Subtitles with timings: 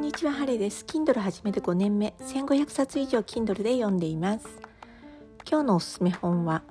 [0.00, 0.86] んにちは、ハレです。
[0.86, 4.46] Kindle 始めて5年目、1500冊以上 Kindle で読んでいます。
[5.46, 6.62] 今日のおすすめ本は、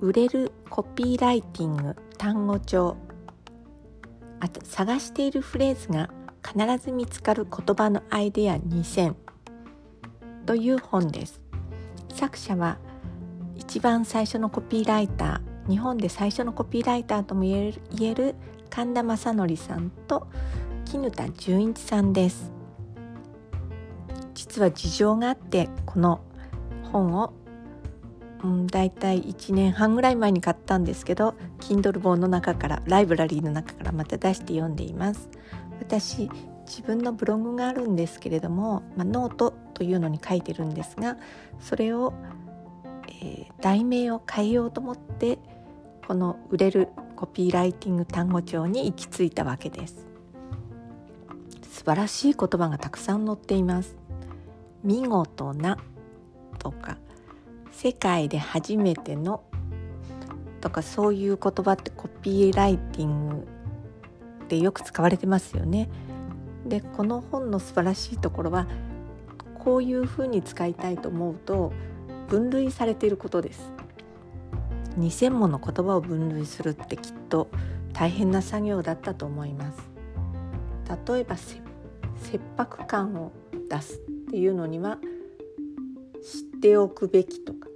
[0.00, 2.96] 売れるコピーライティング単語帳。
[4.40, 6.08] あと、探しているフレーズが
[6.42, 9.14] 必ず見つかる言葉のアイデア2000
[10.46, 11.42] という本です。
[12.14, 12.78] 作者は、
[13.56, 18.34] 一番最初のコピーライター、日本で最初のコピーライターとも言える
[18.70, 20.28] 神田正典さんと
[20.86, 22.53] 衣田順一さんです
[24.34, 26.20] 実は事情があってこの
[26.92, 27.32] 本を、
[28.42, 35.28] うん、だいたい1年半ぐらい前に買ったんですけど Kindle 本の中からライブラリーの中からまた出して読んでいます。
[35.80, 36.30] 私
[36.66, 41.18] 自分のブログがあるんですけれども、まあ、ノートというのに書いてるんですが
[41.60, 42.14] それを、
[43.22, 45.38] えー、題名を変えようと思って
[46.06, 50.06] この売れるコピーライティング単語帳に行き着いたわけです。
[51.62, 53.96] 素晴らしい言葉がたくさん載っています。
[54.84, 55.78] 見事な
[56.58, 56.98] とか
[57.72, 59.42] 世界で初めての
[60.60, 63.46] とかそういう言葉ってコピーライティング
[64.48, 65.88] でよく使われてますよね。
[66.66, 68.66] でこの本の素晴らしいところは
[69.58, 71.72] こういうふうに使いたいと思うと
[72.28, 73.72] 分類されていることです。
[74.98, 77.48] 2,000もの言葉を分類するってきっと
[77.92, 79.78] 大変な作業だったと思います。
[81.08, 81.60] 例えば切
[82.56, 83.32] 迫感を
[83.68, 84.00] 出す
[84.34, 84.98] っていうのには
[86.20, 87.68] 知っておくべきとか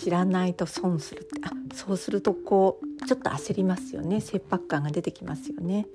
[0.00, 5.88] 知らないと損するってあそうするとこうちょっと焦りますよね切迫感が出てきますよね。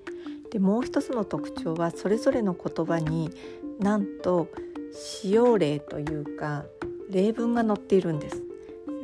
[0.51, 3.31] でもう一つの特徴はそれぞれの言葉に
[3.79, 4.49] なんと
[4.91, 6.65] 使用例というか
[7.09, 8.43] 例文が載っているんです。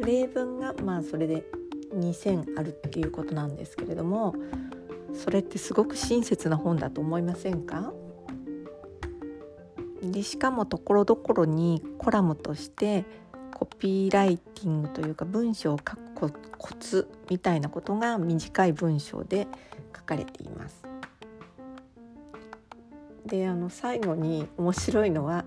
[0.06, 1.46] 例文がまあそれで
[1.96, 4.36] 2,000あるっていうことなんですけれども
[5.14, 7.94] それってすごく親切な本だと思いませんか？
[10.02, 13.06] でしかもところどころにコラムとして
[13.54, 15.96] コピーライティングというか文章を書
[16.28, 19.48] くコツみたいなことが短い文章で
[19.96, 20.84] 書かれています。
[23.26, 25.46] であの最後に面白いのは、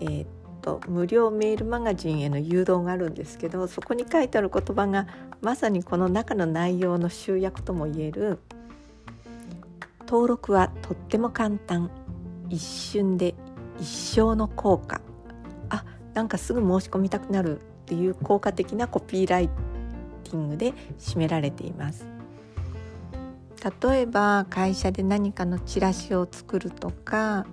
[0.00, 0.26] えー、っ
[0.60, 5.06] と無料メールマガジンへの誘導があるんですけどそこに書いてある言葉が
[5.40, 8.40] まさにこの中の内容の集約ともいえる
[10.00, 11.90] 登録はとっても簡単
[12.50, 13.34] 一瞬で
[13.80, 15.00] 一生の効果。
[15.70, 15.84] あ
[16.14, 19.48] なんかすぐ申し込みたくなるっていう効果的なコピーライ
[20.24, 22.06] ティングで占められています。
[23.82, 27.46] 例えば会社で何かのチラシを作るとか、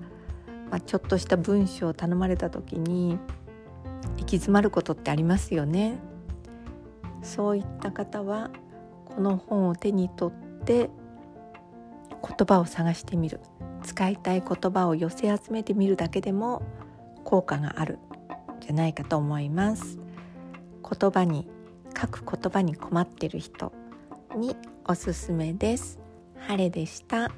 [0.69, 3.17] まあ、ちょっとした文章を頼まれた時に
[4.17, 5.97] 行き詰まることってありますよね。
[7.23, 8.51] そういった方は
[9.05, 10.89] この本を手に取って
[12.21, 13.39] 言葉を探してみる。
[13.85, 16.63] 使いたい言葉を寄せ集めてみるだけでも
[17.23, 17.99] 効果がある
[18.59, 19.99] じゃないかと思います。
[20.83, 21.47] 言葉に
[21.99, 23.71] 書く言葉に困ってる人
[24.35, 25.99] におすすめです。
[26.35, 27.31] 晴れでした。